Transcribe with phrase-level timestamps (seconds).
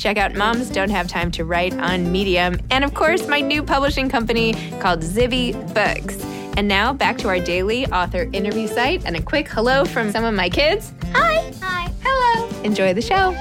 [0.00, 2.58] Check out Moms Don't Have Time to Write on Medium.
[2.70, 6.24] And of course, my new publishing company called Zibby Books.
[6.56, 10.24] And now back to our daily author interview site and a quick hello from some
[10.24, 10.94] of my kids.
[11.12, 11.52] Hi.
[11.60, 11.92] Hi.
[12.02, 12.48] Hello.
[12.62, 13.36] Enjoy the show.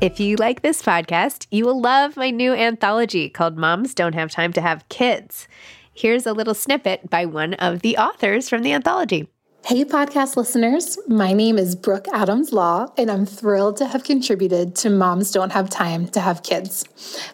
[0.00, 4.32] If you like this podcast, you will love my new anthology called Moms Don't Have
[4.32, 5.46] Time to Have Kids.
[5.94, 9.28] Here's a little snippet by one of the authors from the anthology.
[9.70, 10.98] Hey, podcast listeners.
[11.06, 15.52] My name is Brooke Adams Law, and I'm thrilled to have contributed to Moms Don't
[15.52, 16.84] Have Time to Have Kids.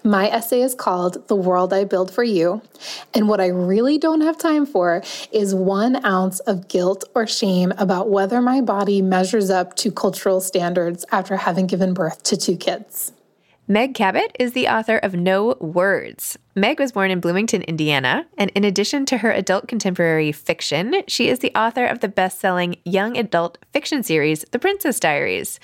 [0.05, 2.61] My essay is called The World I Build for You.
[3.15, 5.03] And what I really don't have time for
[5.33, 10.43] is one ounce of guilt or shame about whether my body measures up to cultural
[10.43, 13.13] standards after having given birth to two kids.
[13.69, 16.39] Meg Cabot is the author of No Words.
[16.55, 21.29] Meg was born in Bloomington, Indiana, and in addition to her adult contemporary fiction, she
[21.29, 25.59] is the author of the best selling young adult fiction series, The Princess Diaries.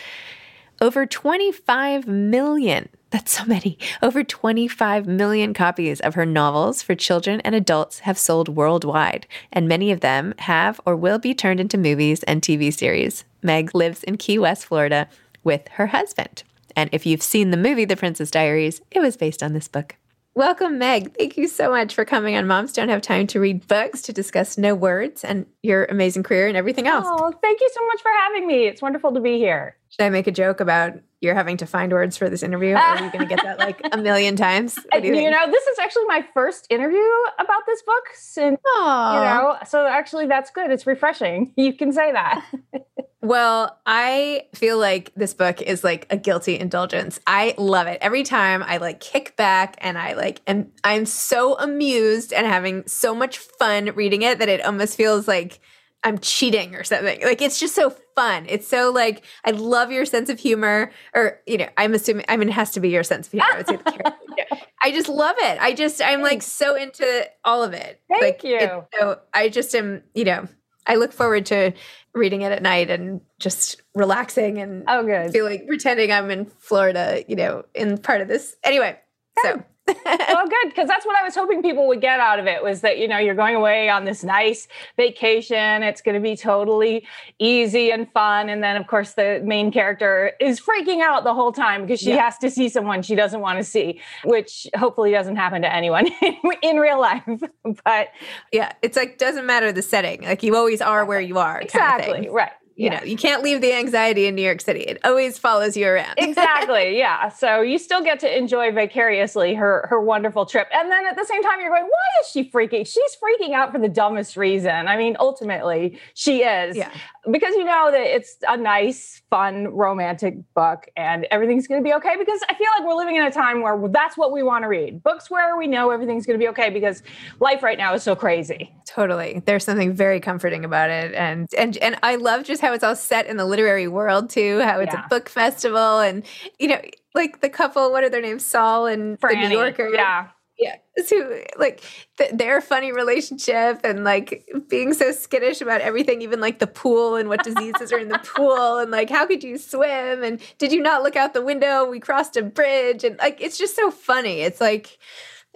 [0.80, 7.40] Over 25 million, that's so many, over 25 million copies of her novels for children
[7.42, 11.78] and adults have sold worldwide, and many of them have or will be turned into
[11.78, 13.24] movies and TV series.
[13.42, 15.08] Meg lives in Key West, Florida,
[15.44, 16.42] with her husband.
[16.76, 19.96] And if you've seen the movie The Princess Diaries, it was based on this book.
[20.34, 21.14] Welcome, Meg.
[21.18, 24.14] Thank you so much for coming on Moms Don't Have Time to Read Books to
[24.14, 27.06] discuss No Words and your amazing career and everything else.
[27.06, 28.64] Oh, thank you so much for having me.
[28.64, 29.76] It's wonderful to be here.
[29.92, 32.72] Should I make a joke about you're having to find words for this interview?
[32.72, 34.78] Or are you going to get that like a million times?
[34.94, 36.98] You, you, know, this is actually my first interview
[37.38, 39.14] about this book since, Aw.
[39.14, 40.70] you know, so actually that's good.
[40.70, 41.52] It's refreshing.
[41.62, 42.44] You can say that.
[43.24, 47.20] Well, I feel like this book is like a guilty indulgence.
[47.24, 47.98] I love it.
[48.00, 52.84] Every time I like kick back and I like and I'm so amused and having
[52.88, 55.60] so much fun reading it that it almost feels like
[56.04, 57.20] I'm cheating or something.
[57.22, 58.46] Like it's just so fun.
[58.48, 62.24] It's so like I love your sense of humor, or you know, I'm assuming.
[62.28, 63.46] I mean, it has to be your sense of humor.
[63.52, 64.12] I would say the character.
[64.38, 64.60] Yeah.
[64.82, 65.58] I just love it.
[65.60, 68.00] I just I'm like so into all of it.
[68.08, 68.84] Thank like, you.
[68.98, 70.02] so I just am.
[70.14, 70.48] You know,
[70.86, 71.72] I look forward to
[72.14, 75.30] reading it at night and just relaxing and Oh, good.
[75.32, 77.22] feeling pretending I'm in Florida.
[77.28, 78.56] You know, in part of this.
[78.64, 78.98] Anyway,
[79.42, 82.62] so well, good because that's what I was hoping people would get out of it
[82.62, 85.82] was that you know you're going away on this nice vacation.
[85.82, 87.06] It's going to be totally
[87.38, 91.52] easy and fun, and then of course the main character is freaking out the whole
[91.52, 92.24] time because she yeah.
[92.24, 96.08] has to see someone she doesn't want to see, which hopefully doesn't happen to anyone
[96.62, 97.24] in real life.
[97.84, 98.08] but
[98.52, 100.22] yeah, it's like doesn't matter the setting.
[100.22, 101.60] Like you always are where you are.
[101.60, 102.28] Exactly.
[102.28, 102.52] Right
[102.82, 102.98] you yeah.
[102.98, 104.80] know, you can't leave the anxiety in New York City.
[104.80, 106.14] It always follows you around.
[106.18, 106.98] exactly.
[106.98, 107.28] Yeah.
[107.28, 110.66] So you still get to enjoy vicariously her her wonderful trip.
[110.74, 112.84] And then at the same time, you're going, why is she freaking?
[112.84, 114.88] She's freaking out for the dumbest reason.
[114.88, 116.76] I mean, ultimately, she is.
[116.76, 116.90] Yeah.
[117.30, 121.94] Because you know that it's a nice, fun, romantic book and everything's going to be
[121.94, 122.16] okay.
[122.18, 124.68] Because I feel like we're living in a time where that's what we want to
[124.68, 127.04] read books where we know everything's going to be okay because
[127.38, 128.74] life right now is so crazy.
[128.86, 129.40] Totally.
[129.46, 131.14] There's something very comforting about it.
[131.14, 134.60] And, and, and I love just how it's all set in the literary world too,
[134.60, 135.04] how it's yeah.
[135.04, 136.24] a book festival and
[136.58, 136.80] you know,
[137.14, 138.44] like the couple, what are their names?
[138.44, 139.42] Saul and Franny.
[139.42, 139.90] the New Yorker.
[139.92, 140.28] Yeah.
[140.58, 140.76] Yeah.
[141.04, 141.82] So like
[142.18, 147.16] th- their funny relationship and like being so skittish about everything, even like the pool
[147.16, 150.70] and what diseases are in the pool and like how could you swim and did
[150.70, 151.88] you not look out the window?
[151.88, 154.40] We crossed a bridge and like it's just so funny.
[154.40, 154.98] It's like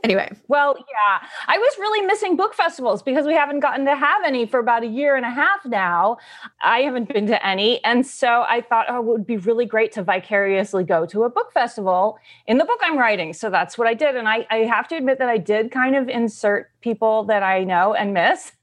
[0.06, 0.30] Anyway.
[0.46, 1.28] Well, yeah.
[1.48, 4.84] I was really missing book festivals because we haven't gotten to have any for about
[4.84, 6.18] a year and a half now.
[6.62, 7.82] I haven't been to any.
[7.82, 11.28] And so I thought, oh, it would be really great to vicariously go to a
[11.28, 13.32] book festival in the book I'm writing.
[13.32, 14.14] So that's what I did.
[14.14, 17.64] And I, I have to admit that I did kind of insert people that I
[17.64, 18.52] know and miss.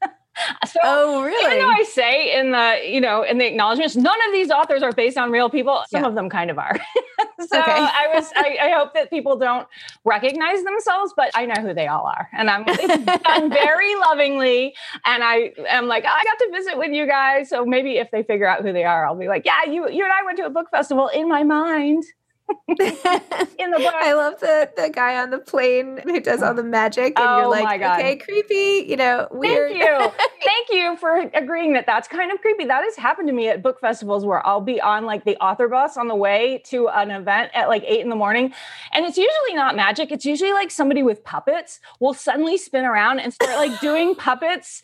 [0.66, 1.54] So, oh, really?
[1.54, 4.82] Even though I say in the, you know, in the acknowledgments, none of these authors
[4.82, 5.84] are based on real people.
[5.88, 6.08] Some yeah.
[6.08, 6.76] of them kind of are.
[7.48, 7.72] so okay.
[7.72, 9.66] I was, I, I, hope that people don't
[10.04, 14.74] recognize themselves, but I know who they all are, and I'm done very lovingly.
[15.04, 18.10] And I am like, oh, I got to visit with you guys, so maybe if
[18.10, 20.38] they figure out who they are, I'll be like, yeah, you, you and I went
[20.38, 22.04] to a book festival in my mind.
[22.68, 23.94] in the book.
[23.94, 27.38] I love the the guy on the plane who does all the magic, and oh
[27.38, 29.72] you're like, okay, creepy, you know, weird.
[29.72, 30.12] Thank you,
[30.44, 32.64] thank you for agreeing that that's kind of creepy.
[32.64, 35.68] That has happened to me at book festivals where I'll be on like the author
[35.68, 38.52] bus on the way to an event at like eight in the morning,
[38.92, 40.10] and it's usually not magic.
[40.10, 44.82] It's usually like somebody with puppets will suddenly spin around and start like doing puppets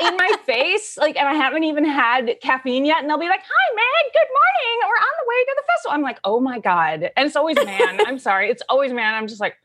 [0.00, 3.42] in my face, like, and I haven't even had caffeine yet, and they'll be like,
[3.42, 4.88] "Hi, Meg, good morning.
[4.88, 7.56] We're on the way to the festival." I'm like, "Oh my god." And it's always
[7.56, 8.00] man.
[8.06, 8.50] I'm sorry.
[8.50, 9.14] It's always man.
[9.14, 9.56] I'm just like,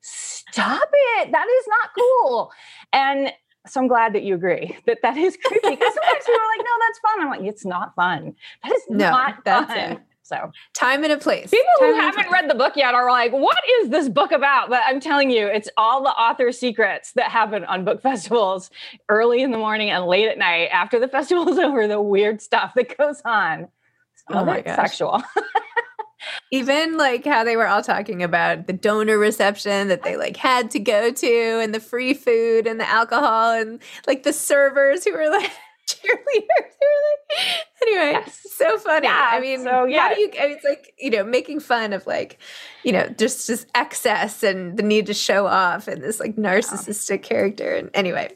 [0.00, 1.32] stop it.
[1.32, 2.50] That is not cool.
[2.92, 3.32] And
[3.66, 5.70] so I'm glad that you agree that that is creepy.
[5.70, 7.20] Because sometimes people are like, no, that's fun.
[7.20, 8.34] I'm like, it's not fun.
[8.62, 9.92] That is no, not that's fun.
[9.92, 10.00] It.
[10.26, 11.50] So time and a place.
[11.50, 14.68] People time who haven't read the book yet are like, what is this book about?
[14.68, 18.70] But I'm telling you, it's all the author secrets that happen on book festivals
[19.08, 22.42] early in the morning and late at night after the festival is over, the weird
[22.42, 23.68] stuff that goes on.
[24.28, 24.74] Some oh my gosh.
[24.74, 25.22] Sexual.
[26.52, 30.70] Even like how they were all talking about the donor reception that they like had
[30.70, 35.12] to go to and the free food and the alcohol and like the servers who
[35.12, 35.50] were like
[35.88, 36.46] cheerleaders.
[36.48, 37.38] Like,
[37.82, 38.40] anyway, yes.
[38.56, 39.06] so funny.
[39.06, 40.08] Yeah, I mean, so, yeah.
[40.08, 42.38] how do you, I mean, it's like, you know, making fun of like,
[42.82, 47.22] you know, just, just excess and the need to show off and this like narcissistic
[47.22, 47.28] yeah.
[47.28, 47.74] character.
[47.74, 48.30] And anyway,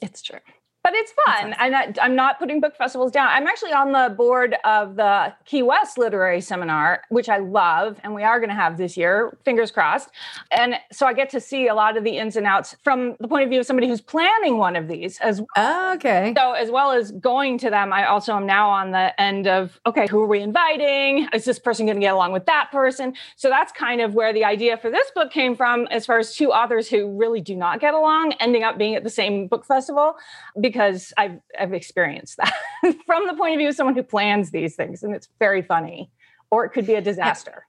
[0.00, 0.40] it's true
[0.88, 1.54] but it's fun.
[1.58, 3.28] I'm not, I'm not putting book festivals down.
[3.28, 8.14] I'm actually on the board of the Key West Literary Seminar, which I love, and
[8.14, 10.08] we are going to have this year, fingers crossed.
[10.50, 13.28] And so I get to see a lot of the ins and outs from the
[13.28, 15.48] point of view of somebody who's planning one of these as well.
[15.58, 16.32] Oh, okay.
[16.34, 19.78] So as well as going to them, I also am now on the end of,
[19.84, 21.28] okay, who are we inviting?
[21.34, 23.12] Is this person going to get along with that person?
[23.36, 26.34] So that's kind of where the idea for this book came from, as far as
[26.34, 29.66] two authors who really do not get along ending up being at the same book
[29.66, 30.14] festival
[30.58, 32.54] because because I've I've experienced that
[33.04, 36.10] from the point of view of someone who plans these things, and it's very funny,
[36.50, 37.66] or it could be a disaster.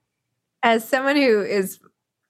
[0.62, 1.80] As someone who is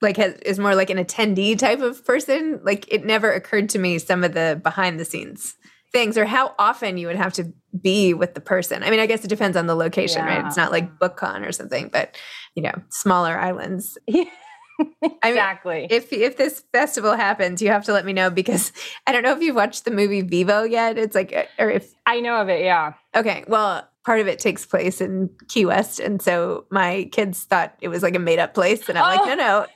[0.01, 3.79] like has, is more like an attendee type of person, like it never occurred to
[3.79, 5.55] me some of the behind the scenes
[5.91, 8.81] things or how often you would have to be with the person.
[8.81, 10.37] I mean, I guess it depends on the location, yeah.
[10.37, 10.45] right?
[10.45, 12.17] It's not like BookCon or something, but
[12.55, 13.97] you know, smaller islands.
[15.23, 15.75] exactly.
[15.75, 18.71] I mean, if if this festival happens, you have to let me know because
[19.07, 20.97] I don't know if you've watched the movie Vivo yet.
[20.97, 22.93] It's like, uh, or if I know of it, yeah.
[23.15, 27.75] Okay, well, part of it takes place in Key West, and so my kids thought
[27.81, 29.23] it was like a made up place, and I'm oh.
[29.23, 29.67] like, no, no.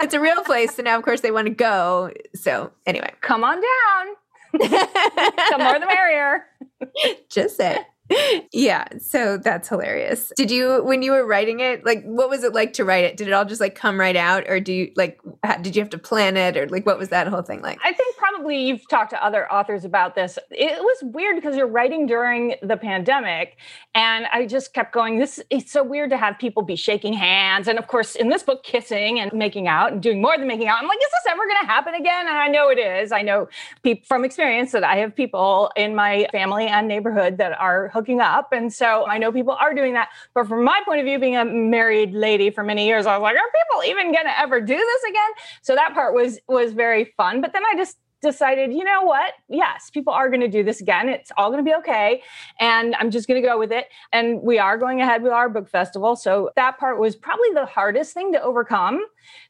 [0.00, 0.78] it's a real place.
[0.78, 2.10] And now, of course, they want to go.
[2.34, 3.12] So, anyway.
[3.20, 4.14] Come on down.
[4.52, 6.44] the more the merrier.
[7.30, 7.78] Just say.
[8.52, 10.30] yeah, so that's hilarious.
[10.36, 13.16] Did you when you were writing it, like what was it like to write it?
[13.16, 15.18] Did it all just like come right out or do you like
[15.62, 17.78] did you have to plan it or like what was that whole thing like?
[17.82, 20.38] I think probably you've talked to other authors about this.
[20.50, 23.56] It was weird because you're writing during the pandemic
[23.94, 27.68] and I just kept going this it's so weird to have people be shaking hands
[27.68, 30.68] and of course in this book kissing and making out and doing more than making
[30.68, 30.78] out.
[30.78, 32.26] I'm like is this ever going to happen again?
[32.28, 33.12] And I know it is.
[33.12, 33.48] I know
[33.82, 38.20] people from experience that I have people in my family and neighborhood that are hooking
[38.20, 38.52] up.
[38.52, 40.10] And so I know people are doing that.
[40.34, 43.22] But from my point of view, being a married lady for many years, I was
[43.22, 45.30] like, are people even going to ever do this again?
[45.62, 47.40] So that part was was very fun.
[47.40, 49.34] But then I just decided, you know what?
[49.48, 51.08] Yes, people are going to do this again.
[51.08, 52.22] It's all going to be okay.
[52.58, 53.86] And I'm just going to go with it.
[54.12, 56.16] And we are going ahead with our book festival.
[56.16, 59.04] So that part was probably the hardest thing to overcome.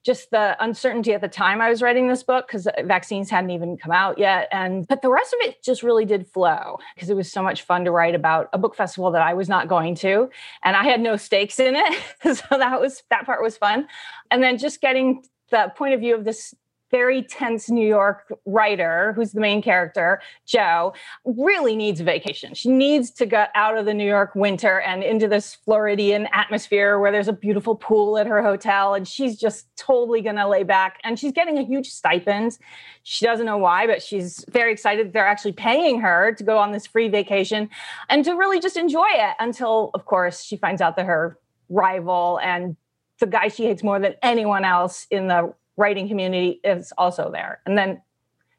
[0.05, 3.51] Just the uncertainty at the time I was writing this book because uh, vaccines hadn't
[3.51, 4.49] even come out yet.
[4.53, 7.63] And but the rest of it just really did flow because it was so much
[7.63, 10.29] fun to write about a book festival that I was not going to.
[10.63, 12.03] And I had no stakes in it.
[12.37, 13.89] so that was that part was fun.
[14.31, 16.55] And then just getting the point of view of this
[16.95, 22.55] very tense New York writer, who's the main character, Jo, really needs a vacation.
[22.55, 27.01] She needs to get out of the New York winter and into this Floridian atmosphere
[27.01, 28.95] where there's a beautiful pool at her hotel.
[28.95, 31.01] And she's just totally going to lay back.
[31.03, 32.59] And she's getting a huge stipend.
[33.03, 36.59] She doesn't know why, but she's very excited that they're actually paying her to go
[36.59, 37.71] on this free vacation
[38.09, 42.39] and to really just enjoy it until, of course, she finds out that her rival
[42.39, 42.77] and
[43.19, 47.61] the guy she hates more than anyone else in the writing community is also there.
[47.67, 48.03] And then,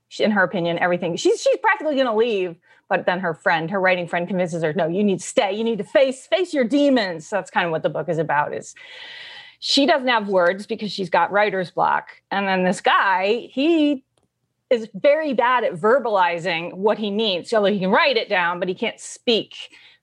[0.07, 2.57] she, in her opinion, everything she's she's practically going to leave.
[2.88, 5.53] But then her friend, her writing friend, convinces her, "No, you need to stay.
[5.53, 8.19] You need to face face your demons." So that's kind of what the book is
[8.19, 8.53] about.
[8.53, 8.75] Is
[9.60, 14.03] she doesn't have words because she's got writer's block, and then this guy, he
[14.69, 17.50] is very bad at verbalizing what he needs.
[17.50, 19.55] So he can write it down, but he can't speak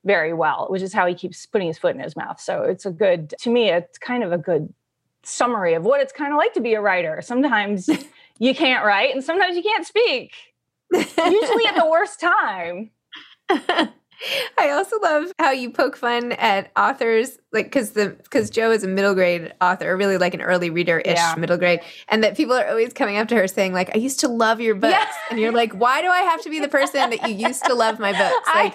[0.04, 2.40] very well, which is how he keeps putting his foot in his mouth.
[2.40, 4.73] So it's a good, to me, it's kind of a good
[5.25, 7.21] summary of what it's kind of like to be a writer.
[7.23, 7.88] Sometimes
[8.38, 10.33] you can't write and sometimes you can't speak.
[10.93, 12.91] Usually at the worst time.
[14.59, 18.85] I also love how you poke fun at authors, like because the because Jo is
[18.85, 21.35] a middle grade author, really like an early reader ish yeah.
[21.37, 24.21] middle grade, and that people are always coming up to her saying like, "I used
[24.21, 25.07] to love your books," yeah.
[25.31, 27.75] and you're like, "Why do I have to be the person that you used to
[27.75, 28.75] love my books?" Like,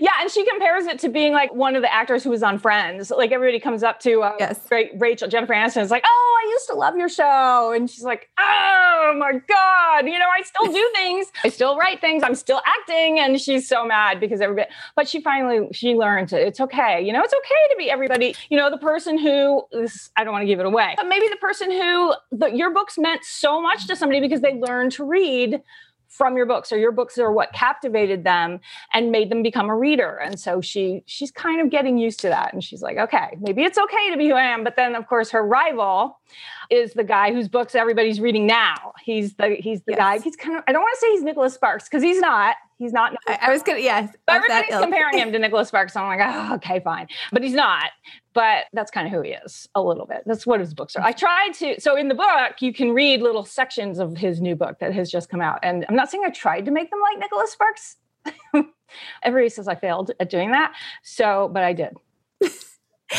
[0.00, 2.58] yeah, and she compares it to being like one of the actors who was on
[2.58, 3.10] Friends.
[3.10, 4.60] Like everybody comes up to uh, yes.
[4.96, 8.28] Rachel Jennifer Aniston is like, "Oh, I used to love your show," and she's like,
[8.38, 12.60] "Oh my god, you know, I still do things, I still write things, I'm still
[12.66, 16.46] acting," and she's so mad because because everybody, but she finally, she learned it.
[16.46, 17.00] It's okay.
[17.00, 20.32] You know, it's okay to be everybody, you know, the person who this, I don't
[20.32, 23.62] want to give it away, but maybe the person who the, your books meant so
[23.62, 25.62] much to somebody because they learned to read
[26.08, 28.60] from your books or your books are what captivated them
[28.92, 32.28] and made them become a reader and so she she's kind of getting used to
[32.28, 34.94] that and she's like okay maybe it's okay to be who i am but then
[34.94, 36.20] of course her rival
[36.70, 39.98] is the guy whose books everybody's reading now he's the he's the yes.
[39.98, 42.56] guy he's kind of i don't want to say he's nicholas sparks because he's not
[42.78, 43.14] He's not.
[43.28, 44.08] I, I, was gonna, yeah.
[44.26, 45.94] Everybody's comparing him to Nicholas Sparks.
[45.94, 47.06] So I'm like, oh, okay, fine.
[47.32, 47.90] But he's not.
[48.32, 50.22] But that's kind of who he is a little bit.
[50.26, 51.04] That's what his books are.
[51.04, 51.80] I tried to.
[51.80, 55.10] So in the book, you can read little sections of his new book that has
[55.10, 55.60] just come out.
[55.62, 57.96] And I'm not saying I tried to make them like Nicholas Sparks.
[59.22, 60.74] Everybody says I failed at doing that.
[61.04, 61.96] So, but I did.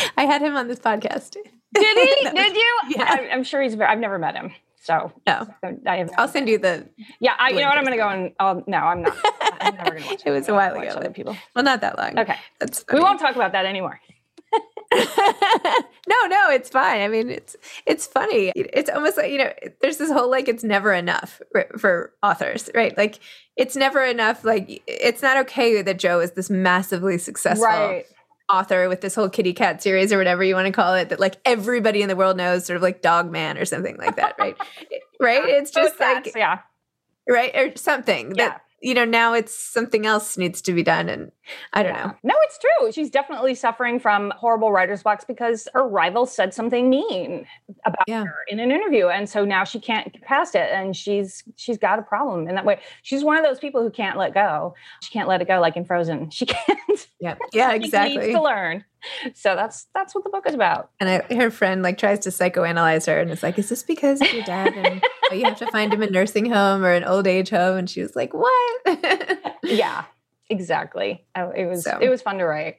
[0.16, 1.30] I had him on this podcast.
[1.30, 2.30] Did he?
[2.34, 2.78] did you?
[2.88, 3.04] Yeah.
[3.08, 3.74] I, I'm sure he's.
[3.74, 4.52] Very, I've never met him.
[4.82, 5.46] So oh.
[5.62, 6.10] no, I have.
[6.16, 6.88] I'll send you the.
[7.18, 7.78] Yeah, I, you know what?
[7.78, 8.32] I'm going to go and.
[8.38, 9.16] Oh no, I'm not.
[9.60, 10.22] I'm never going to watch.
[10.24, 10.88] it was a while ago.
[10.88, 11.36] Other people.
[11.54, 12.18] Well, not that long.
[12.18, 12.84] Okay, that's.
[12.92, 14.00] We won't talk about that anymore.
[14.94, 17.00] no, no, it's fine.
[17.00, 18.52] I mean, it's it's funny.
[18.54, 21.42] It's almost like you know, there's this whole like it's never enough
[21.76, 22.96] for authors, right?
[22.96, 23.18] Like
[23.56, 24.44] it's never enough.
[24.44, 28.06] Like it's not okay that Jo is this massively successful right
[28.48, 31.18] author with this whole kitty cat series or whatever you want to call it that
[31.18, 34.36] like everybody in the world knows sort of like dog man or something like that
[34.38, 34.56] right?
[35.18, 35.48] Right?
[35.48, 36.58] It's just like yeah.
[37.26, 37.56] Right?
[37.56, 38.48] Or something yeah.
[38.48, 41.08] that you know, now it's something else needs to be done.
[41.08, 41.32] And
[41.72, 42.04] I don't yeah.
[42.04, 42.14] know.
[42.22, 42.92] No, it's true.
[42.92, 47.48] She's definitely suffering from horrible writer's blocks because her rival said something mean
[47.84, 48.22] about yeah.
[48.22, 49.08] her in an interview.
[49.08, 50.70] And so now she can't get past it.
[50.72, 52.78] And she's she's got a problem in that way.
[53.02, 54.76] She's one of those people who can't let go.
[55.02, 56.30] She can't let it go like in Frozen.
[56.30, 57.08] She can't.
[57.18, 57.34] Yeah.
[57.52, 58.18] Yeah, exactly.
[58.18, 58.84] needs to learn
[59.34, 60.90] so that's that's what the book is about.
[61.00, 64.20] And I, her friend like tries to psychoanalyze her, and it's like, is this because
[64.20, 67.04] of your dad and oh, you have to find him a nursing home or an
[67.04, 67.76] old age home?
[67.76, 69.56] And she was like, what?
[69.64, 70.04] yeah,
[70.50, 71.24] exactly.
[71.34, 71.98] It was so.
[72.00, 72.76] it was fun to write.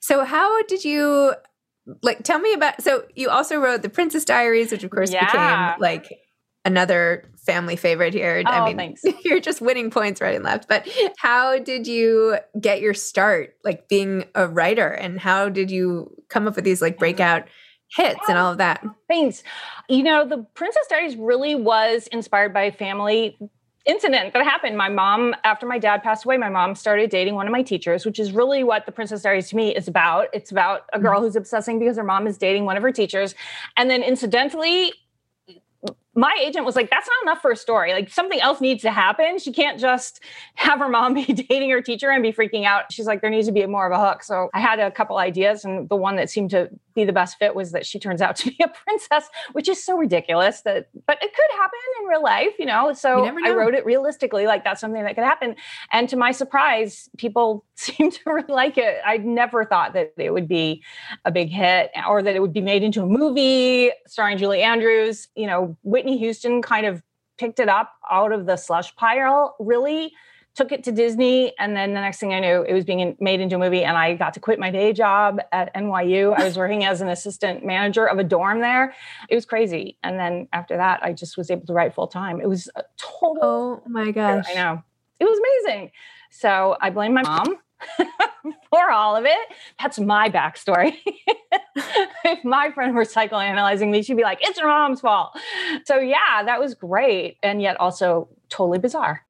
[0.00, 1.34] So how did you
[2.02, 2.22] like?
[2.22, 2.82] Tell me about.
[2.82, 5.26] So you also wrote the Princess Diaries, which of course yeah.
[5.74, 6.18] became like
[6.64, 8.42] another family favorite here.
[8.44, 9.02] Oh, I mean, thanks.
[9.24, 10.68] you're just winning points right and left.
[10.68, 10.88] But
[11.18, 16.46] how did you get your start, like being a writer, and how did you come
[16.46, 17.44] up with these like breakout
[17.96, 18.84] hits and oh, all of that?
[19.08, 19.42] Thanks.
[19.88, 23.38] You know, the Princess Diaries really was inspired by a family
[23.86, 24.76] incident that happened.
[24.76, 28.04] My mom, after my dad passed away, my mom started dating one of my teachers,
[28.04, 30.28] which is really what the Princess Diaries to me is about.
[30.32, 31.06] It's about a mm-hmm.
[31.06, 33.34] girl who's obsessing because her mom is dating one of her teachers.
[33.76, 34.92] And then incidentally,
[36.16, 37.92] my agent was like, that's not enough for a story.
[37.92, 39.38] Like something else needs to happen.
[39.38, 40.20] She can't just
[40.54, 42.90] have her mom be dating her teacher and be freaking out.
[42.90, 44.22] She's like, there needs to be more of a hook.
[44.22, 47.38] So I had a couple ideas, and the one that seemed to be the best
[47.38, 50.88] fit was that she turns out to be a princess, which is so ridiculous that,
[51.06, 52.92] but it could happen in real life, you know?
[52.92, 55.54] So You I wrote it realistically, like that's something that could happen.
[55.92, 58.98] And to my surprise, people seem to really like it.
[59.04, 60.82] I never thought that it would be
[61.24, 65.28] a big hit or that it would be made into a movie starring Julie Andrews.
[65.36, 67.02] You know, Whitney Houston kind of
[67.38, 70.12] picked it up out of the slush pile, really
[70.54, 71.52] took it to Disney.
[71.58, 73.84] And then the next thing I knew, it was being made into a movie.
[73.84, 76.34] And I got to quit my day job at NYU.
[76.34, 78.94] I was working as an assistant manager of a dorm there.
[79.28, 79.98] It was crazy.
[80.02, 82.40] And then after that, I just was able to write full time.
[82.40, 84.46] It was a total Oh my gosh.
[84.48, 84.82] I know.
[85.20, 85.90] It was amazing.
[86.30, 87.56] So I blame my mom
[88.70, 89.48] for all of it.
[89.80, 90.94] That's my backstory.
[92.24, 95.36] if my friend were psychoanalyzing me, she'd be like, it's your mom's fault.
[95.84, 97.38] So yeah, that was great.
[97.42, 99.22] And yet also totally bizarre.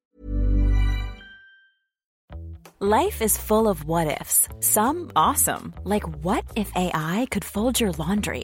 [2.79, 4.47] Life is full of what ifs.
[4.59, 8.43] Some awesome, like what if AI could fold your laundry?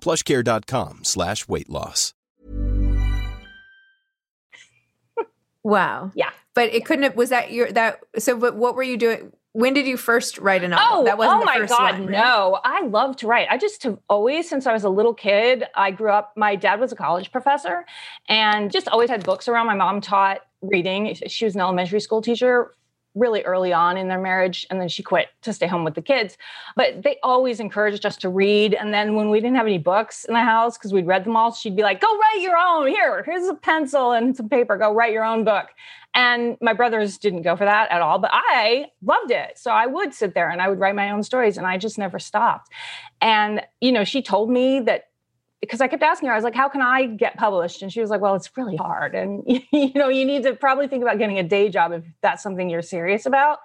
[0.00, 2.14] plushcare.com slash weight loss.
[5.62, 6.12] Wow.
[6.14, 6.30] Yeah.
[6.54, 9.32] But it couldn't have, was that your, that, so, but what were you doing?
[9.52, 11.00] When did you first write a novel?
[11.00, 12.12] Oh, that wasn't oh the oh my first God, one, right?
[12.12, 12.60] no.
[12.62, 13.48] I love to write.
[13.50, 16.78] I just have always, since I was a little kid, I grew up, my dad
[16.78, 17.84] was a college professor
[18.28, 19.66] and just always had books around.
[19.66, 21.14] My mom taught reading.
[21.26, 22.72] She was an elementary school teacher
[23.16, 26.02] really early on in their marriage and then she quit to stay home with the
[26.02, 26.36] kids.
[26.76, 30.24] But they always encouraged us to read and then when we didn't have any books
[30.24, 32.86] in the house because we'd read them all she'd be like go write your own.
[32.86, 34.76] Here here's a pencil and some paper.
[34.76, 35.68] Go write your own book.
[36.14, 39.58] And my brothers didn't go for that at all but i loved it.
[39.58, 41.98] So i would sit there and i would write my own stories and i just
[41.98, 42.70] never stopped.
[43.20, 45.04] And you know she told me that
[45.60, 47.82] because I kept asking her, I was like, how can I get published?
[47.82, 49.14] And she was like, well, it's really hard.
[49.14, 49.42] And,
[49.72, 52.68] you know, you need to probably think about getting a day job if that's something
[52.68, 53.60] you're serious about.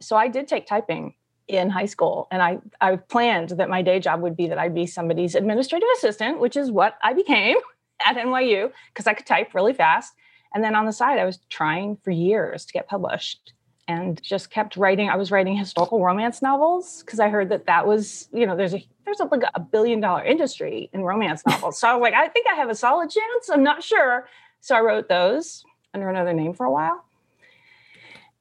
[0.00, 1.14] So I did take typing
[1.48, 2.26] in high school.
[2.30, 5.88] And I, I planned that my day job would be that I'd be somebody's administrative
[5.96, 7.56] assistant, which is what I became
[8.04, 10.14] at NYU because I could type really fast.
[10.54, 13.52] And then on the side, I was trying for years to get published
[13.88, 15.08] and just kept writing.
[15.08, 18.74] I was writing historical romance novels because I heard that that was, you know, there's
[18.74, 21.78] a there's a, like a billion dollar industry in romance novels.
[21.78, 23.48] So I was like, I think I have a solid chance.
[23.48, 24.28] I'm not sure.
[24.60, 27.04] So I wrote those under another name for a while.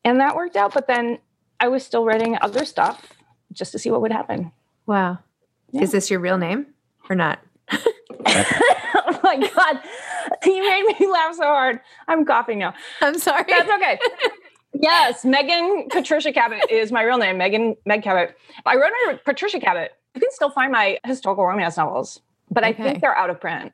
[0.03, 0.73] And that worked out.
[0.73, 1.19] But then
[1.60, 3.13] I was still writing other stuff
[3.51, 4.51] just to see what would happen.
[4.86, 5.19] Wow.
[5.73, 6.67] Is this your real name
[7.10, 7.39] or not?
[7.71, 9.79] oh my God.
[10.45, 11.79] You made me laugh so hard.
[12.08, 12.73] I'm coughing now.
[13.01, 13.45] I'm sorry.
[13.47, 13.99] That's okay.
[14.85, 17.37] yes, Megan Patricia Cabot is my real name.
[17.37, 18.35] Megan Meg Cabot.
[18.65, 19.91] I wrote under Patricia Cabot.
[20.13, 22.21] You can still find my historical romance novels,
[22.51, 23.73] but I think they're out of print.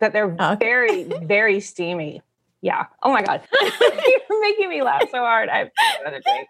[0.00, 0.56] That they're Okay.
[0.60, 2.22] very, very steamy.
[2.62, 2.86] Yeah.
[3.02, 3.42] Oh my God.
[3.60, 5.48] You're making me laugh so hard.
[5.48, 6.48] I have another drink.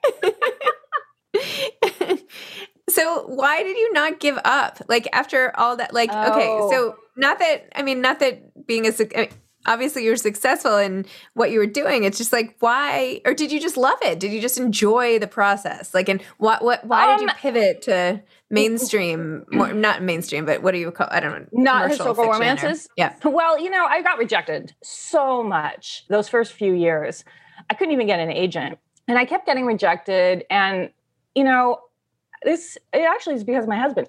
[2.91, 4.81] So why did you not give up?
[4.89, 6.71] Like after all that, like okay, Oh.
[6.71, 9.31] so not that I mean, not that being a mean,
[9.69, 12.05] obviously you're successful in what you were doing.
[12.05, 14.19] It's just like why, or did you just love it?
[14.19, 15.95] Did you just enjoy the process?
[15.95, 19.45] Like, and what, what, why did you Um, pivot to mainstream?
[19.53, 21.09] More, not mainstream, but what do you call?
[21.11, 21.47] I don't know.
[21.53, 22.89] Not historical fiction or- romances?
[22.97, 23.15] yeah.
[23.25, 27.25] Well, you know, I got rejected so much those first few years.
[27.71, 28.79] I couldn't even get an agent.
[29.07, 30.45] And I kept getting rejected.
[30.51, 30.91] And,
[31.35, 31.81] you know,
[32.43, 34.09] this it actually is because of my husband.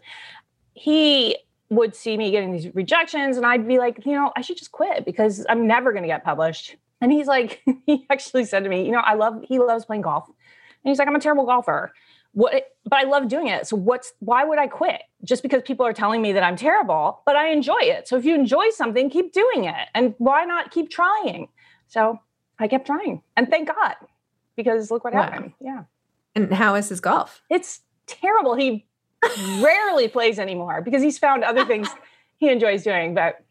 [0.74, 1.38] He
[1.70, 4.72] would see me getting these rejections, and I'd be like, you know, I should just
[4.72, 6.76] quit because I'm never going to get published.
[7.02, 10.02] And he's like, he actually said to me, you know, I love, he loves playing
[10.02, 10.26] golf.
[10.28, 11.92] And he's like, I'm a terrible golfer.
[12.34, 12.54] What,
[12.86, 13.68] but I love doing it.
[13.68, 15.02] So what's, why would I quit?
[15.24, 18.08] Just because people are telling me that I'm terrible, but I enjoy it.
[18.08, 19.88] So if you enjoy something, keep doing it.
[19.96, 21.48] And why not keep trying?
[21.88, 22.20] So
[22.60, 23.22] I kept trying.
[23.36, 23.96] And thank God,
[24.56, 25.24] because look what Wow.
[25.24, 25.54] happened.
[25.60, 25.84] Yeah.
[26.36, 27.42] And how is his golf?
[27.50, 28.56] It's terrible.
[28.56, 28.86] He
[29.60, 31.90] rarely plays anymore because he's found other things
[32.38, 33.14] he enjoys doing.
[33.14, 33.44] But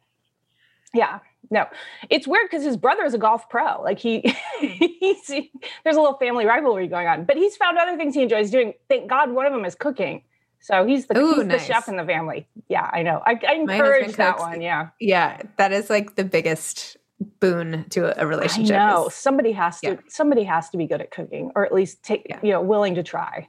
[0.94, 1.66] yeah, no,
[2.10, 3.82] it's weird because his brother is a golf pro.
[3.82, 4.66] Like he, hmm.
[5.00, 7.24] he's, there's a little family rivalry going on.
[7.24, 8.74] But he's found other things he enjoys doing.
[8.88, 10.22] Thank God, one of them is cooking.
[10.60, 11.60] So he's the, Ooh, he's nice.
[11.66, 12.48] the chef in the family.
[12.68, 13.22] Yeah, I know.
[13.24, 14.42] I, I encourage that cooks.
[14.42, 14.60] one.
[14.60, 16.96] Yeah, Yeah, that is like the biggest
[17.40, 18.76] boon to a relationship.
[18.76, 19.08] Know.
[19.10, 19.90] Somebody has to.
[19.90, 19.96] Yeah.
[20.08, 22.40] Somebody has to be good at cooking, or at least take Yeah.
[22.42, 23.48] you know willing to try.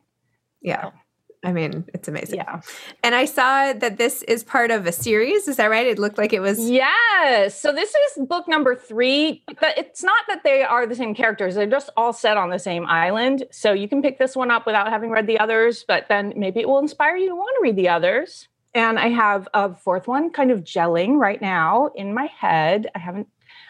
[0.61, 0.91] yeah.
[1.43, 2.37] I mean, it's amazing.
[2.37, 2.59] Yeah.
[3.01, 5.47] And I saw that this is part of a series.
[5.47, 5.87] Is that right?
[5.87, 6.69] It looked like it was.
[6.69, 7.59] Yes.
[7.59, 9.43] So this is book number three.
[9.59, 11.55] But it's not that they are the same characters.
[11.55, 13.45] They're just all set on the same island.
[13.51, 16.59] So you can pick this one up without having read the others, but then maybe
[16.59, 18.49] it will inspire you to want to read the others.
[18.73, 22.87] And I have a fourth one kind of gelling right now in my head.
[22.93, 23.27] I haven't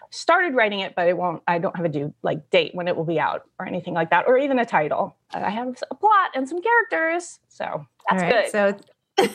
[0.09, 2.95] started writing it, but it won't, I don't have a due like date when it
[2.95, 5.15] will be out or anything like that, or even a title.
[5.31, 7.39] I have a plot and some characters.
[7.49, 8.31] So that's right.
[8.31, 8.51] good.
[8.51, 8.77] So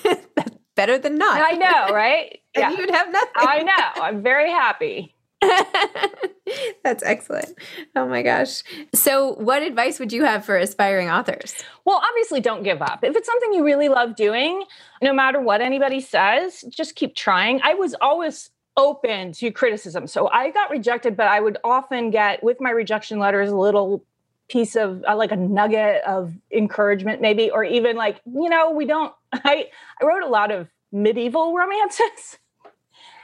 [0.02, 1.40] that's better than not.
[1.40, 2.40] I know, right?
[2.56, 3.32] And you'd have nothing.
[3.34, 4.02] I know.
[4.02, 5.12] I'm very happy.
[6.84, 7.58] That's excellent.
[7.96, 8.62] Oh my gosh.
[8.94, 11.54] So, what advice would you have for aspiring authors?
[11.84, 13.00] Well, obviously, don't give up.
[13.02, 14.64] If it's something you really love doing,
[15.02, 17.60] no matter what anybody says, just keep trying.
[17.62, 20.06] I was always open to criticism.
[20.06, 24.04] So I got rejected, but I would often get with my rejection letters a little
[24.48, 28.84] piece of uh, like a nugget of encouragement, maybe, or even like, you know, we
[28.84, 29.68] don't, I,
[30.00, 32.38] I wrote a lot of medieval romances.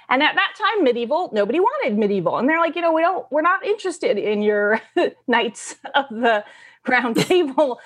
[0.08, 2.36] And at that time, medieval, nobody wanted medieval.
[2.38, 4.80] And they're like, you know, we don't, we're not interested in your
[5.28, 6.44] knights of the
[6.88, 7.78] round table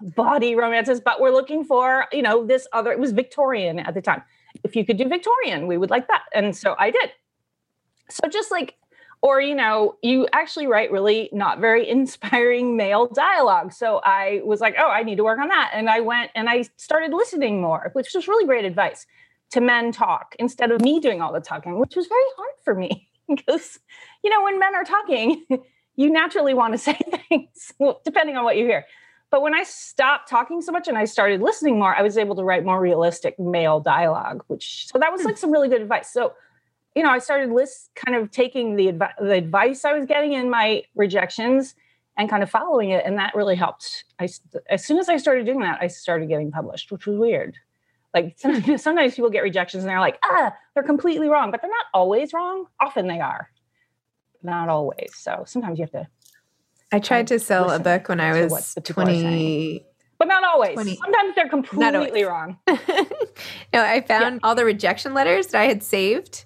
[0.00, 4.02] body romances, but we're looking for, you know, this other, it was Victorian at the
[4.02, 4.22] time.
[4.64, 6.22] If you could do Victorian, we would like that.
[6.34, 7.12] And so I did.
[8.08, 8.74] So just like,
[9.22, 13.72] or, you know, you actually write really not very inspiring male dialogue.
[13.72, 15.70] So I was like, oh, I need to work on that.
[15.74, 19.06] And I went and I started listening more, which was really great advice
[19.50, 22.74] to men talk instead of me doing all the talking, which was very hard for
[22.74, 23.78] me because,
[24.22, 25.44] you know, when men are talking,
[25.96, 28.84] you naturally want to say things, well, depending on what you hear.
[29.36, 32.34] But when I stopped talking so much and I started listening more, I was able
[32.36, 36.10] to write more realistic male dialogue, which so that was like some really good advice.
[36.10, 36.32] So,
[36.94, 40.48] you know, I started list kind of taking the, the advice I was getting in
[40.48, 41.74] my rejections
[42.16, 44.04] and kind of following it, and that really helped.
[44.18, 44.26] I
[44.70, 47.58] as soon as I started doing that, I started getting published, which was weird.
[48.14, 51.70] Like sometimes, sometimes people get rejections and they're like, ah, they're completely wrong, but they're
[51.70, 52.68] not always wrong.
[52.80, 53.50] Often they are,
[54.42, 55.10] not always.
[55.14, 56.08] So sometimes you have to,
[56.92, 59.84] I tried to sell a book when I was what the 20.
[60.18, 60.74] but not always.
[60.74, 60.96] 20.
[60.96, 62.58] Sometimes they're completely wrong.
[62.68, 62.74] no,
[63.74, 66.44] I found all the rejection letters that I had saved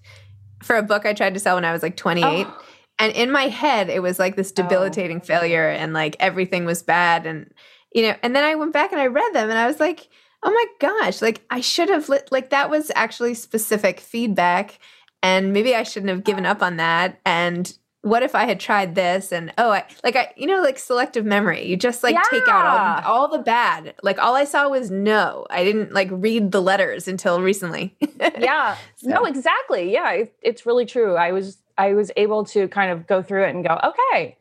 [0.62, 2.46] for a book I tried to sell when I was like 28.
[2.46, 2.62] Oh.
[2.98, 4.62] And in my head, it was like this oh.
[4.62, 7.26] debilitating failure and like everything was bad.
[7.26, 7.52] And,
[7.92, 10.08] you know, and then I went back and I read them and I was like,
[10.42, 14.78] oh my gosh, like I should have, lit, like that was actually specific feedback.
[15.22, 17.20] And maybe I shouldn't have given up on that.
[17.26, 19.32] And what if I had tried this?
[19.32, 21.66] And oh, I like I, you know, like selective memory.
[21.66, 23.94] You just like take out all, all the bad.
[24.02, 25.46] Like all I saw was no.
[25.50, 27.96] I didn't like read the letters until recently.
[28.38, 32.90] yeah no exactly yeah it, it's really true i was i was able to kind
[32.90, 34.36] of go through it and go okay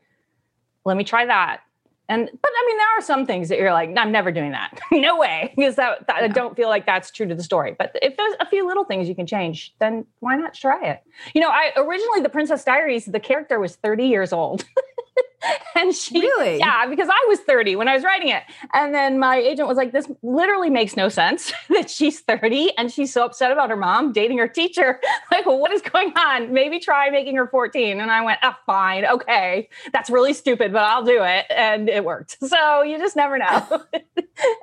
[0.85, 1.61] let me try that
[2.09, 4.77] and but i mean there are some things that you're like i'm never doing that.
[4.91, 7.75] No way because that, that i don't feel like that's true to the story.
[7.77, 11.03] But if there's a few little things you can change then why not try it?
[11.33, 14.65] You know i originally the princess diaries the character was 30 years old
[15.75, 16.59] and she Really?
[16.59, 19.77] yeah because i was 30 when i was writing it and then my agent was
[19.77, 23.77] like this literally makes no sense that she's 30 and she's so upset about her
[23.77, 24.99] mom dating her teacher
[25.31, 28.53] like well, what is going on maybe try making her 14 and i went oh
[28.65, 33.15] fine okay that's really stupid but i'll do it and it worked so you just
[33.15, 33.83] never know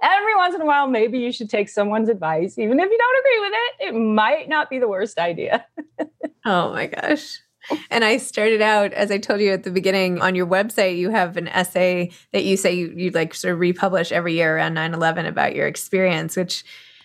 [0.03, 2.59] every once in a while, maybe you should take someone's advice.
[2.59, 5.67] Even if you don't agree with it, it might not be the worst idea.
[6.45, 7.41] oh my gosh.
[7.91, 11.11] And I started out, as I told you at the beginning, on your website, you
[11.11, 14.75] have an essay that you say you, you like sort of republish every year around
[14.75, 16.65] 9 11 about your experience, which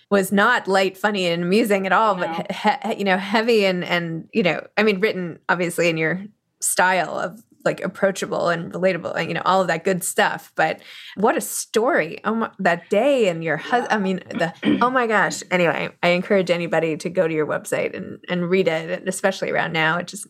[0.09, 2.27] was not light, funny, and amusing at all, no.
[2.27, 6.21] but he, you know, heavy and and you know, I mean, written obviously in your
[6.59, 10.79] style of like approachable and relatable and you know all of that good stuff but
[11.15, 15.07] what a story oh my, that day and your husband i mean the oh my
[15.07, 19.49] gosh anyway i encourage anybody to go to your website and and read it especially
[19.49, 20.27] around now it's just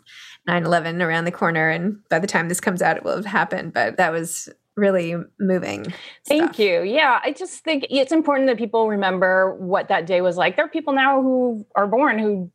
[0.49, 3.73] 9-11 around the corner and by the time this comes out it will have happened
[3.73, 5.93] but that was really moving.
[6.27, 6.81] Thank you.
[6.81, 10.55] Yeah, I just think it's important that people remember what that day was like.
[10.55, 12.51] There are people now who are born who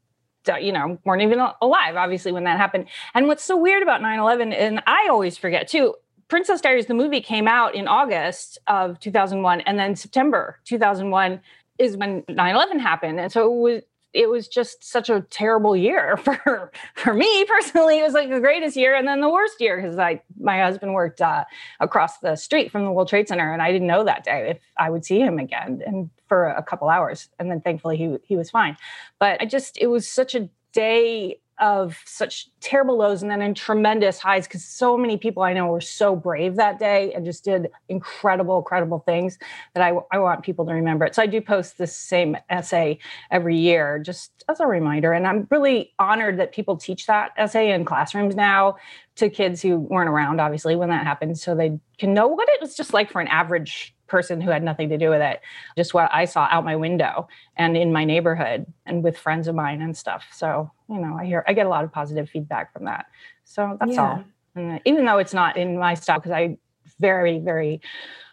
[0.61, 2.87] you know weren't even alive obviously when that happened.
[3.15, 5.95] And what's so weird about 9/11 and I always forget too,
[6.29, 11.41] Princess Diaries the movie came out in August of 2001 and then September 2001
[11.79, 13.21] is when 9/11 happened.
[13.21, 13.83] And so it was
[14.13, 17.99] it was just such a terrible year for for me personally.
[17.99, 20.95] It was like the greatest year and then the worst year because I my husband
[20.95, 21.45] worked uh,
[21.81, 24.59] across the street from the World Trade Center and I didn't know that day if
[24.79, 28.37] I would see him again and for a couple hours and then thankfully he he
[28.37, 28.77] was fine.
[29.19, 33.55] But I just it was such a day of such terrible lows and then in
[33.55, 37.45] tremendous highs because so many people I know were so brave that day and just
[37.45, 39.39] did incredible, incredible things
[39.75, 41.15] that I, I want people to remember it.
[41.15, 42.99] So I do post this same essay
[43.31, 45.13] every year just as a reminder.
[45.13, 48.77] And I'm really honored that people teach that essay in classrooms now
[49.17, 52.61] to kids who weren't around, obviously, when that happened, so they can know what it
[52.61, 55.41] was just like for an average person who had nothing to do with it,
[55.77, 59.55] just what I saw out my window and in my neighborhood and with friends of
[59.55, 60.27] mine and stuff.
[60.33, 63.07] So, you know, I hear, I get a lot of positive feedback from that.
[63.45, 64.03] So that's yeah.
[64.03, 64.25] all.
[64.55, 66.57] And uh, even though it's not in my style, because I
[66.99, 67.81] very, very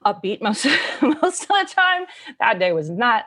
[0.06, 0.66] upbeat most,
[1.02, 2.06] most of the time,
[2.40, 3.26] that day was not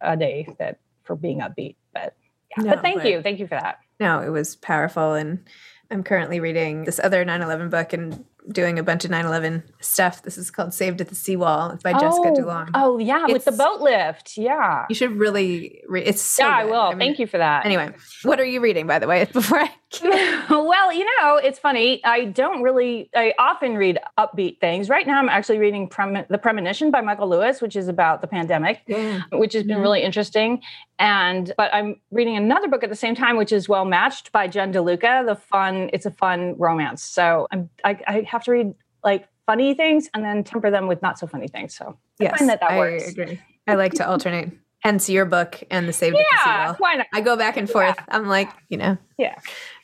[0.00, 2.14] a day that for being upbeat, but
[2.56, 3.22] yeah, no, but thank but, you.
[3.22, 3.78] Thank you for that.
[4.00, 5.14] No, it was powerful.
[5.14, 5.44] And
[5.90, 10.22] I'm currently reading this other 9 11 book and doing a bunch of 9-11 stuff.
[10.22, 11.70] This is called Saved at the Seawall.
[11.70, 12.70] It's by oh, Jessica DuLong.
[12.74, 14.36] Oh yeah, it's, with the boat lift.
[14.36, 14.86] Yeah.
[14.88, 16.68] You should really read it's so Yeah, good.
[16.68, 16.80] I will.
[16.80, 17.66] I mean, Thank you for that.
[17.66, 19.70] Anyway, what are you reading by the way before I
[20.02, 22.04] well, you know, it's funny.
[22.04, 24.90] I don't really, I often read upbeat things.
[24.90, 28.26] Right now, I'm actually reading Prem- The Premonition by Michael Lewis, which is about the
[28.26, 29.22] pandemic, yeah.
[29.32, 29.82] which has been mm-hmm.
[29.82, 30.60] really interesting.
[30.98, 34.46] And, but I'm reading another book at the same time, which is Well Matched by
[34.46, 35.24] Jen DeLuca.
[35.24, 37.02] The fun, it's a fun romance.
[37.02, 41.00] So I'm, I, I have to read like funny things and then temper them with
[41.00, 41.74] not so funny things.
[41.74, 43.04] So yes, I find that that works.
[43.04, 43.40] I agree.
[43.66, 44.50] I like to alternate.
[44.80, 47.06] Hence your book and the Saved yeah, Why not?
[47.12, 47.96] I go back and forth.
[47.98, 48.04] Yeah.
[48.08, 48.96] I'm like, you know.
[49.18, 49.36] Yeah.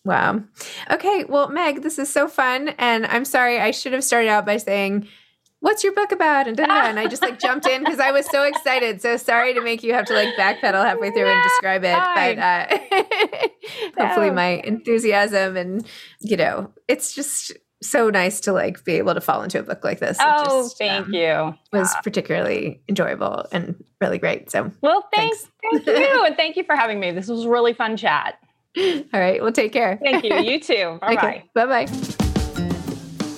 [0.05, 0.43] Wow.
[0.91, 1.25] Okay.
[1.25, 2.69] Well, Meg, this is so fun.
[2.79, 5.09] And I'm sorry, I should have started out by saying,
[5.59, 6.47] What's your book about?
[6.47, 9.01] And, and I just like jumped in because I was so excited.
[9.01, 11.97] So sorry to make you have to like backpedal halfway through and describe it.
[11.97, 13.49] But uh,
[13.99, 15.87] hopefully, my enthusiasm and,
[16.21, 17.55] you know, it's just
[17.85, 20.17] so nice to like be able to fall into a book like this.
[20.21, 21.55] Oh, just, thank um, you.
[21.73, 22.01] Was yeah.
[22.03, 24.51] particularly enjoyable and really great.
[24.51, 25.49] So, well, thanks.
[25.71, 26.25] Thank you.
[26.25, 27.11] and thank you for having me.
[27.13, 28.39] This was a really fun chat.
[28.77, 29.41] All right.
[29.41, 29.99] Well, take care.
[30.03, 30.35] Thank you.
[30.35, 30.99] You too.
[31.01, 31.29] Bye bye.
[31.29, 31.87] Okay, bye bye.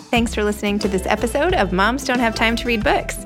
[0.08, 3.25] Thanks for listening to this episode of Moms Don't Have Time to Read Books.